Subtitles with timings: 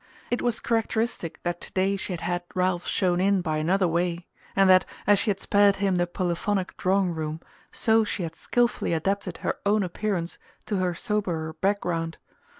[0.31, 4.25] It was characteristic that to day she had had Ralph shown in by another way;
[4.55, 7.39] and that, as she had spared him the polyphonic drawing room,
[7.71, 12.17] so she had skilfully adapted her own appearance to her soberer background.